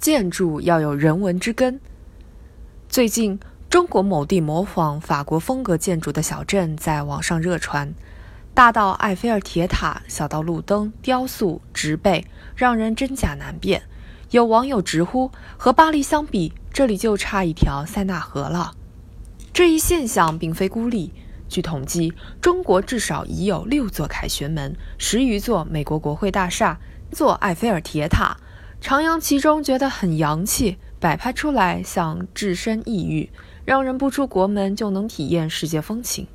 [0.00, 1.78] 建筑要有人文之根。
[2.88, 7.92] 最近，中国某地模仿法国风格建筑的小镇在网上热传，
[8.54, 12.24] 大到埃菲尔铁塔，小到路灯、雕塑、植被，
[12.56, 13.82] 让人真假难辨。
[14.30, 18.72] 有网友直呼：“和巴黎相比，这里就差一条塞纳河了。”
[19.52, 21.12] 这一现象并非孤立。
[21.46, 26.78] 据统计，中国至少已有六座凯旋门、十余座美国国会大厦、
[27.10, 28.36] 座埃菲尔铁塔，
[28.82, 33.30] 徜徉其中觉得很洋气，摆拍出来像置身异域，
[33.64, 36.26] 让人不出国门就能体验世界风情。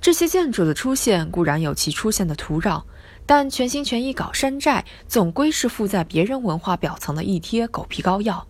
[0.00, 2.82] 这些建筑的出现固然有其出现的土壤，
[3.26, 8.46] 但全心全意搞山寨，总归是附在别人文化表层的一贴狗皮膏药。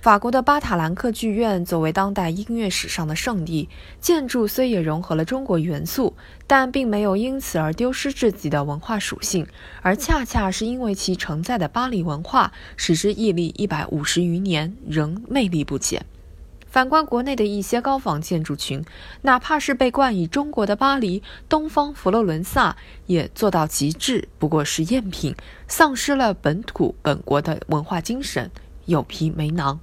[0.00, 3.68] 法国的巴塔兰克剧院作为当代音乐史上的圣地，
[4.00, 6.14] 建筑虽也融合了中国元素，
[6.46, 9.44] 但并没有因此而丢失自己的文化属性，
[9.82, 16.06] 而恰恰是因为其承载的巴黎文化，使之屹立一百五十余年，仍魅力不减。
[16.68, 18.84] 反观国内的一些高仿建筑群，
[19.22, 25.34] 哪怕是被冠以“中国的巴黎”、“东方佛罗伦萨”，也做到极致，不过是赝品，
[25.66, 28.48] 丧失了本土本国的文化精神，
[28.84, 29.80] 有皮没囊。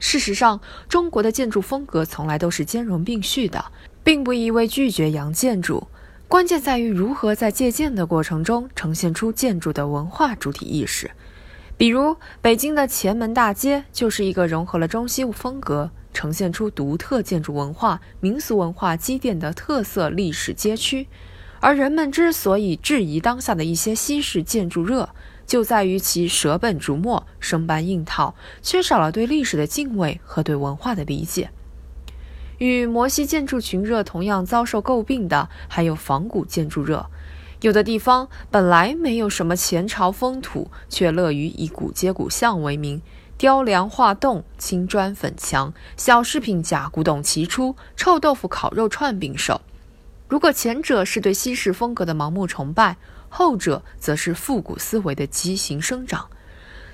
[0.00, 3.64] 事实上，中国的建筑风格从来都是兼容并蓄的，
[4.02, 5.86] 并不意味拒绝洋建筑。
[6.26, 11.10] 关键在于如何在借鉴的过程中呈现出建筑的文化主体意识。
[11.76, 21.06] 比如，北京的前门大街就是一个融合了中西风格、呈现出独特建筑文化、民俗文化积淀的特色历史街区。
[21.58, 25.10] 而人们之所以质疑当下的一些西式建筑热，
[25.50, 31.50] 就在于其舍本逐末、生搬硬套，缺少了对历史的敬畏和对文化的理解。
[32.58, 37.04] 与摩西建筑群热同样遭受诟病的，还有仿古建筑热。
[37.62, 43.02] 有的地方本来没有什么前朝风土，却乐于以古街古巷为名，
[43.36, 49.60] 雕梁画栋、青砖粉墙、小饰品假古董齐出，臭豆腐、烤肉串并售。
[50.30, 52.96] 如果前者是对西式风格的盲目崇拜，
[53.28, 56.28] 后者则是复古思维的畸形生长，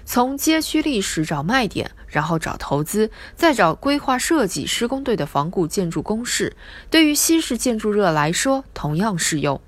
[0.07, 6.57] 从街区历史找卖点，然后找投资，再找规划设计施工队的仿古建筑公式，
[6.89, 9.61] 对于西式建筑热来说同样适用。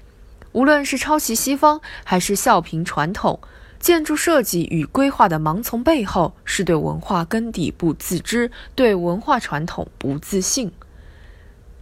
[0.53, 3.38] 无论是抄袭西方，还是笑评传统，
[3.78, 10.72] 建筑设计与规划的盲从背后，是对文化根底不自知，对文化传统不自信。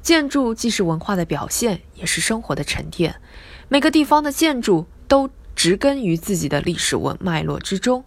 [0.06, 3.16] 建筑既是文化的表现，也是生活的沉淀。
[3.66, 8.04] 每个地方的建筑都植根于自己的历史文脉络之中，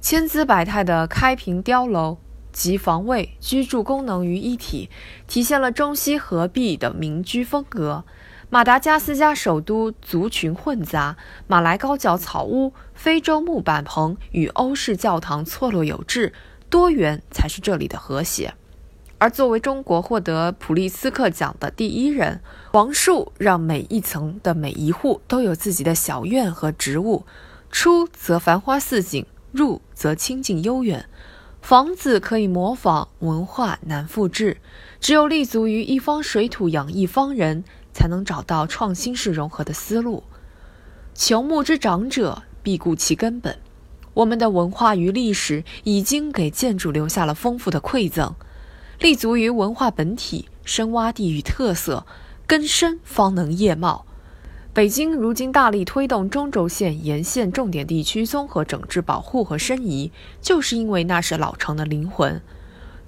[0.00, 2.16] 千姿百态的开平碉楼
[2.50, 4.88] 集防卫、居住功能于一体，
[5.26, 8.06] 体现了中西合璧的民居风格。
[8.48, 16.32] 马达加斯加首都族群混杂，马来高脚草屋、非洲木板棚与欧式教堂错落有致，
[16.70, 18.54] 多元才是这里的和谐。
[19.18, 22.40] 而作为中国获得普利斯克奖的第一人，
[22.72, 27.24] 王树让每一层的每一户都有自己的小院和植物，
[27.70, 31.08] 出则繁花似锦，入则清静悠远。
[31.62, 34.58] 房子可以模仿，文化难复制。
[35.00, 37.64] 只有立足于一方水土养一方人，
[37.94, 40.24] 才能找到创新式融合的思路。
[41.16, 43.56] 朽木之长者，必固其根本。
[44.12, 48.34] 我们的文化与历史已经给建筑留下了丰富的馈赠。
[49.00, 52.06] 立足于文化本体，深挖地域特色，
[52.46, 54.06] 根深方能叶茂。
[54.72, 60.10] 北京如今大力推动中轴线沿线重点地区综合整治保护和申遗，
[60.40, 62.40] 就是因为那是老城的灵魂。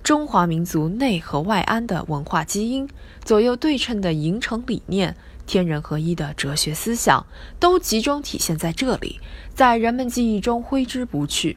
[0.03, 2.89] 中华民族内和外安的文化基因，
[3.25, 7.27] 左右对称的营城理念，天人合一的哲学思想，
[7.59, 9.19] 都集中体现在这里，
[9.53, 11.57] 在人们记忆中挥之不去。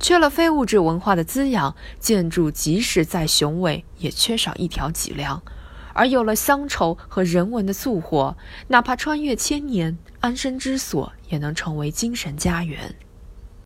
[0.00, 5.38] 缺了非物质文化的滋养，建筑即使再雄伟，也缺少一条脊梁；
[5.92, 8.34] 而有了乡愁和人文的促活，
[8.68, 12.96] 哪怕穿越千年，安身之所也能成为精神家园。